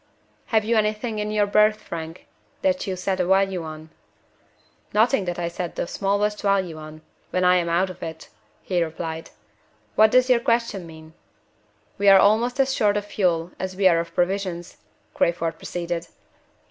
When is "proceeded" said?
15.59-16.07